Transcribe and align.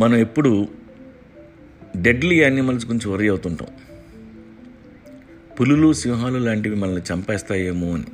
మనం 0.00 0.16
ఎప్పుడు 0.16 0.68
deadly 1.96 2.40
animals 2.40 2.86
గురించి 2.86 3.08
వరి 3.08 3.28
అవుతుంటాం. 3.28 3.68
పులులు 5.60 5.92
సింహాలు 5.92 6.38
లాంటివి 6.38 6.76
మనల్ని 6.76 7.02
చంపేస్తాయేమో 7.12 7.94
అని. 7.94 8.04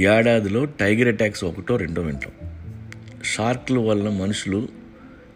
ఏడాదిలో 0.00 0.64
టైగర్ 0.64 1.08
అటాక్స్ 1.08 1.44
ఒకటో 1.44 1.76
రెండో 1.76 2.02
వింటాం. 2.02 2.32
షార్క్ల 3.24 3.78
వలన 3.78 4.08
మనుషులు 4.08 4.68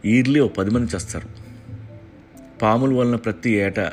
ఈర్లీ 0.05 0.41
ఓ 0.41 0.49
పది 0.49 0.71
మంది 0.71 0.95
చేస్తారు. 0.95 1.29
పాముల 2.63 2.95
వలన 2.95 3.15
ప్రతి 3.15 3.51
ఏటా 3.51 3.93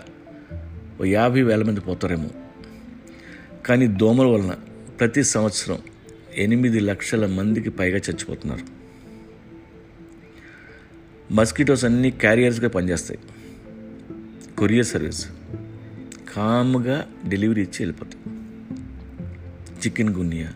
ఓ 1.01 1.03
యాభై 1.03 1.41
వేల 1.41 1.63
మంది 1.63 1.79
పోతారేమో. 1.79 2.29
కానీ 3.65 3.87
దోమల 3.87 4.25
వలన 4.25 4.55
ప్రతి 4.99 5.23
సంవత్సరం 5.23 5.77
ఎనిమిది 6.35 6.79
లక్షల 6.79 7.25
మందికి 7.25 7.69
పైగా 7.69 7.97
చచ్చిపోతున్నారు. 7.97 8.79
మస్కిటోస్ 11.31 11.85
అన్నీ 11.85 12.11
క్యారియర్స్గా 12.11 12.67
పనిచేస్తాయి. 12.67 13.19
Courier 14.57 14.85
service. 14.85 15.27
కామ్గా 16.35 17.07
డెలివరీ 17.27 17.61
ఇచ్చి 17.61 17.85
వెళ్ళిపోతాయి 17.85 18.37
chikungunya 20.09 20.53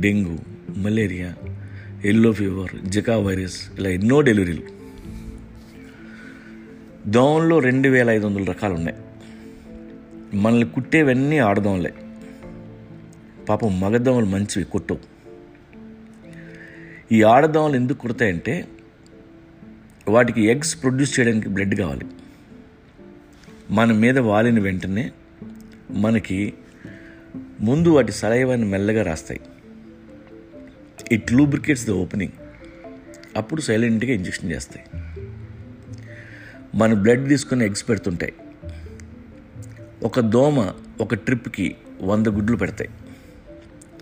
dengue 0.00 0.38
malaria 0.76 1.34
yellow 2.04 2.32
fever 2.32 2.88
Zika 2.88 3.16
virus 3.16 3.60
ఇలా 3.78 3.90
ఎన్నో 3.90 4.20
డెలివరీలు. 4.20 4.62
దోమల్లో 7.06 7.58
రెండు 7.58 7.88
వేల 7.88 8.10
ఐదు 8.10 8.26
వందల 8.26 8.44
రకాలు 8.44 8.74
ఉన్నాయి 8.74 8.96
మనల్ని 10.36 10.68
కుట్టేవన్నీ 10.68 11.38
ఆడదోమలే 11.38 11.94
పాపం 13.48 13.80
మగదోమలు 13.80 14.26
మంచివి 14.26 14.64
కుట్టవు. 14.64 14.98
ఈ 17.12 17.22
ఆడదోమలు 17.22 17.76
ఎందుకు 17.76 17.98
కుడతాయంటే 17.98 18.68
వాటికి 20.08 20.42
ఎగ్స్ 20.42 20.82
ప్రొడ్యూస్ 20.82 21.20
చేయడానికి 21.20 21.48
బ్లడ్ 21.48 21.74
కావాలి. 21.74 22.06
మన 23.70 23.92
మీద 23.92 24.18
వాలిన 24.18 24.60
వెంటనే 24.60 25.12
మనకి 25.90 26.54
ముందు 27.60 27.88
వాటి 27.88 28.12
సలైవాన్ని 28.12 28.66
మెల్లగా 28.66 29.02
రాస్తాయి. 29.02 29.40
ఇట్ 31.12 31.32
లూబ్రికేట్స్ 31.32 31.86
ద 31.86 31.90
ఓపెనింగ్ 31.90 32.32
అప్పుడు 33.36 33.60
సైలెంట్గా 33.60 34.12
ఇంజెక్షన్ 34.12 34.52
చేస్తాయి. 34.52 34.86
మన 36.74 36.94
బ్లడ్ 36.94 37.28
తీసుకుని 37.28 37.64
ఎగ్స్ 37.64 37.88
పెడుతుంటాయి. 37.88 38.34
ఒక 40.02 40.20
దోమ 40.20 40.72
ఒక 41.00 41.14
ట్రిప్కి 41.14 41.76
వంద 42.02 42.26
గుడ్లు 42.26 42.56
పెడతాయి. 42.56 42.90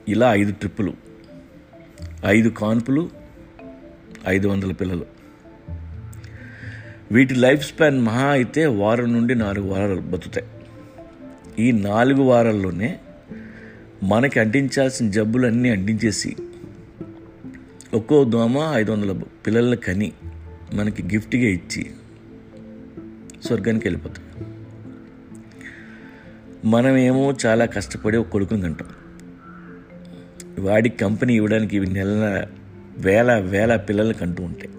ఇలా 0.08 0.34
ఐదు 0.34 0.52
ట్రిప్పులు. 0.52 0.94
ఐదు 2.26 2.48
కాన్పులు 2.48 3.10
ఐదు 4.28 4.48
వందల 4.48 4.72
పిల్లలు. 4.72 5.13
వీటి 7.14 7.34
లైఫ్ 7.34 7.74
స్పాన్ 7.74 8.00
మహా 8.00 8.26
అయితే 8.26 8.66
వారం 8.66 9.12
నుండి 9.12 9.34
నాలుగు 9.34 9.68
వారాలు 9.68 10.00
బతుకుతాయి. 10.00 10.46
ఈ 11.66 11.72
నాలుగు 11.72 12.22
వారాల్లోనే 12.22 12.98
మనకి 14.02 14.40
అంటించాల్సిన 14.40 15.10
జబ్బులన్నీ 15.10 15.70
అంటించేసి 15.70 16.36
ఒక్కో 17.94 18.24
దోమ 18.24 18.58
ఐదు 18.74 18.92
వందల 18.92 19.20
పిల్లల్ని 19.46 19.76
కని 19.76 20.12
మనకి 20.74 21.02
గిఫ్ట్గా 21.02 21.42
ఇచ్చి 21.42 21.90
స్వర్గానికి 23.44 23.88
వెళ్ళిపోతాం. 23.88 24.24
మనమేమో 26.70 27.34
చాలా 27.46 27.64
కష్టపడి 27.64 28.16
ఒక 28.16 28.28
కొడుకుని 28.28 28.62
తింటాం. 28.62 28.88
వాడి 30.64 30.88
కంపెనీ 30.88 31.34
ఇవ్వడానికి 31.34 31.76
ఇవి 31.76 31.86
నెల 31.86 32.46
వేల 32.98 33.34
వేల 33.34 33.76
పిల్లలు 33.76 34.12
కంటూ 34.12 34.42
ఉంటాయి. 34.42 34.70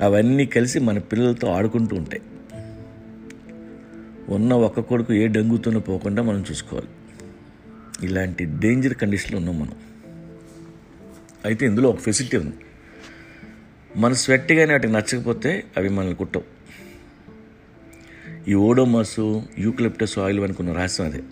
అవన్నీ 0.00 0.46
కలిసి 0.46 0.78
మన 0.78 0.98
పిల్లలతో 0.98 1.48
ఆడుకుంటూ 1.48 1.96
ఉంటాయి. 1.96 2.22
ఉన్న 4.28 4.52
ఒక్క 4.52 4.80
కొడుకు 4.80 5.12
ఏ 5.12 5.28
డంగుతోనూ 5.28 5.80
పోకుండా 5.80 6.22
మనం 6.22 6.44
చూసుకోవాలి. 6.50 6.88
ఇలాంటి 8.06 8.44
డేంజర్ 8.44 8.94
కండిషన్లో 8.94 9.38
ఉన్నాం 9.38 9.60
మనం. 9.60 9.72
అయితే 11.44 11.66
ఇందులో 11.66 11.88
ఒక 11.88 11.98
ఫెసిలిటీ 11.98 12.36
ఉంది. 12.36 12.54
మన 13.96 14.12
స్వెట్ 14.12 14.52
కానీ 14.52 14.72
వాటికి 14.72 14.92
నచ్చకపోతే 14.92 15.64
అవి 15.76 15.88
మనల్ని 15.88 16.14
కుట్టవు. 16.14 16.44
ఈ 18.48 18.54
ఓడోమాసు 18.54 19.42
యూక్లిప్టస్ 19.58 20.18
ఆయిల్ 20.18 20.40
అనుకున్న 20.40 20.72
రహస్యం 20.72 21.06
అదే. 21.06 21.22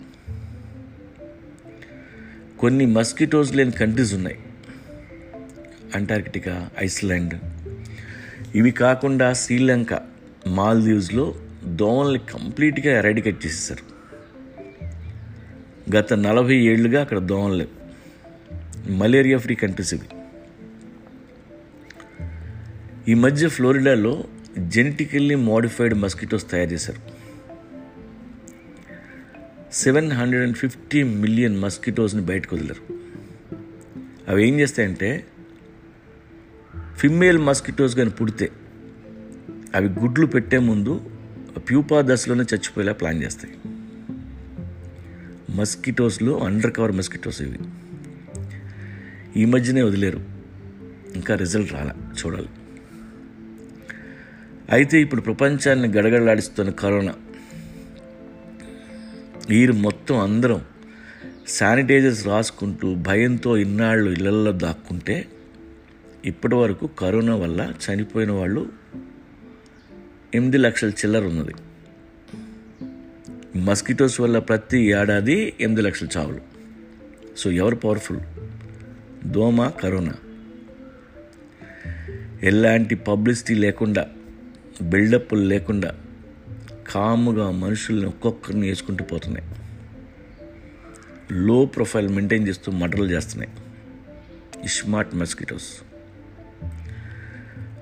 కొన్ని 2.59 2.85
మస్కిటోస్ 2.85 3.55
లేని 3.55 3.71
కంట్రీస్ 3.71 4.13
ఉన్నాయి. 4.13 4.39
అంటార్కిటికా 5.95 6.69
ఐస్లాండ్ 6.79 7.33
ఇవి 8.55 8.71
కాకుండా 8.71 9.33
శ్రీలంక 9.33 9.87
మాల్దీవ్స్లో 10.47 11.35
దోమల్ని 11.65 12.19
కంప్లీట్గా 12.19 12.97
ఎరాడికేట్ 12.97 13.45
చేసేసారు 13.45 13.93
గత 15.95 16.13
నలభై 16.13 16.55
ఏళ్ళుగా 16.55 17.01
అక్కడ 17.01 17.17
దోమలు 17.17 17.53
లేవు. 17.53 17.83
మలేరియా 18.91 19.37
ఫ్రీ 19.37 19.55
కంట్రీస్ 19.55 19.93
ఇవి. 19.93 20.15
ఈ 23.11 23.13
మధ్య 23.13 23.47
ఫ్లోరిడాలో 23.47 24.23
జెనెటికల్లీ 24.59 25.35
మోడిఫైడ్ 25.35 25.93
మస్కిటోస్ 25.93 26.51
తయారు 26.51 26.69
చేశారు. 26.69 26.99
Seven 29.73 30.11
hundred 30.11 30.43
and 30.43 30.57
fifty 30.57 31.03
million 31.03 31.59
మస్కిటోస్ని 31.59 32.21
బయటకు 32.21 32.55
వదిలారు. 32.55 32.93
అవి 34.27 34.47
ఏం 34.47 34.59
చేస్తాయంటే 34.59 35.25
ఫిమేల్ 36.97 37.37
మస్కిటోస్ 37.37 37.95
కానీ 37.95 38.09
పుడితే 38.09 38.51
అవి 39.75 39.89
గుడ్లు 39.89 40.25
పెట్టే 40.25 40.57
ముందు 40.57 41.01
ప్యూపా 41.57 42.01
దశలోనే 42.01 42.41
చచ్చిపోయేలా 42.41 42.93
ప్లాన్ 42.93 43.23
చేస్తాయి. 43.23 43.55
మస్కిటోస్లో 45.55 46.39
అండర్ 46.39 46.73
కవర్ 46.73 46.91
మస్కిటోస్ 46.91 47.41
ఇవి. 47.41 47.59
ఈ 49.41 49.45
మధ్యనే 49.45 49.81
వదిలేరు. 49.81 50.21
ఇంకా 51.15 51.35
రిజల్ట్ 51.35 51.73
రాలా 51.73 51.93
చూడాలి. 52.25 52.49
అయితే 54.71 55.01
ఇప్పుడు 55.01 55.21
ప్రపంచాన్ని 55.21 55.87
గడగడలాడిస్తున్న 55.87 56.71
కరోనా. 56.71 57.13
వీరు 59.49 59.73
మొత్తం 59.73 60.19
అందరం 60.19 60.61
శానిటైజర్స్ 61.47 62.27
రాసుకుంటూ 62.27 62.95
భయంతో 62.95 63.57
ఇన్నాళ్ళు 63.57 64.11
ఇళ్ళల్లో 64.11 64.51
దాక్కుంటే 64.51 65.27
ఇప్పటి 66.25 66.55
వరకు 66.55 66.87
కరోనా 66.87 67.35
వల్ల 67.35 67.73
చనిపోయిన 67.85 68.31
వాళ్ళు 68.31 68.69
ఎనిమిది 70.35 70.57
లక్షల 70.57 70.89
చిల్లర 70.89 71.23
ఉన్నది. 71.23 71.53
మస్కిటోస్ 73.57 74.21
వల్ల 74.21 74.39
ప్రతి 74.39 74.79
ఏడాది 74.79 75.53
ఎనిమిది 75.59 75.81
లక్షల 75.81 76.07
చావులు. 76.17 76.41
సో 77.37 77.51
ఎవరు 77.51 77.75
పవర్ఫుల్ 77.75 78.19
దోమ 79.25 79.67
కరోనా. 79.67 80.13
ఎలాంటి 82.43 82.95
పబ్లిసిటీ 82.95 83.53
లేకుండా 83.53 84.09
బిల్డప్లు 84.81 85.39
లేకుండా 85.39 85.95
కాముగా 86.87 87.51
మనుషుల్ని 87.51 88.05
ఒక్కొక్కరిని 88.05 88.67
వేసుకుంటూ 88.67 89.05
పోతున్నాయి. 89.05 89.47
లో 91.31 91.65
ప్రొఫైల్ 91.65 92.09
మెయింటైన్ 92.09 92.47
చేస్తూ 92.47 92.71
మర్డర్లు 92.71 93.05
చేస్తున్నాయి. 93.05 93.51
స్మార్ట్ 94.69 95.15
మస్కిటోస్ 95.15 95.92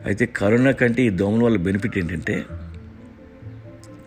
అయితే 0.06 0.26
కరోనా 0.26 0.72
కంటే 0.72 1.04
ఈ 1.04 1.10
దోమల 1.10 1.44
వల్ల 1.44 1.58
బెనిఫిట్ 1.58 1.98
ఏంటంటే 1.98 2.46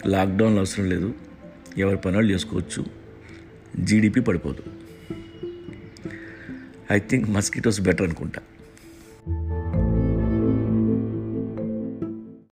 లాక్డౌన్ 0.07 0.59
అవసరం 0.59 0.89
లేదు. 0.89 1.15
ఎవరి 1.79 1.97
పనులు 1.97 2.31
చేసుకోవచ్చు. 2.33 2.87
జీడిపి 3.81 4.21
పడిపోదు. 4.21 4.63
ఐ 6.93 6.99
థింక్ 6.99 7.31
మస్కిటోస్ 7.31 7.81
బెటర్ 7.81 8.03
అనుకుంటా. 8.03 8.41